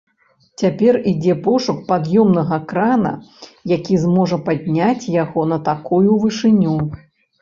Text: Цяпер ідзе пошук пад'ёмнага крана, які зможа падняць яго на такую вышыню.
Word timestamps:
Цяпер 0.61 0.95
ідзе 1.11 1.33
пошук 1.47 1.77
пад'ёмнага 1.91 2.57
крана, 2.71 3.11
які 3.75 4.01
зможа 4.07 4.37
падняць 4.49 5.11
яго 5.23 5.41
на 5.55 5.61
такую 5.71 6.11
вышыню. 6.25 6.75